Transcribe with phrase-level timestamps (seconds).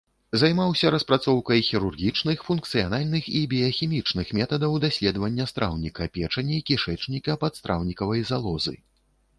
[0.43, 8.75] Займаўся распрацоўкай хірургічных, функцыянальных і біяхімічных метадаў даследавання страўніка, печані, кішэчніка, падстраўнікавай залозы.